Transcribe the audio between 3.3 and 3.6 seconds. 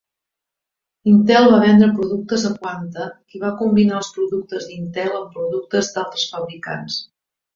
qui va